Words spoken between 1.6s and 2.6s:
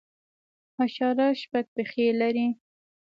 پښې لري